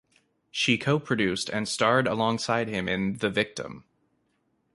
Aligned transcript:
She 0.49 0.79
co-produced 0.79 1.47
and 1.49 1.69
starred 1.69 2.07
alongside 2.07 2.67
him 2.67 2.89
in 2.89 3.17
The 3.19 3.29
Victim. 3.29 3.83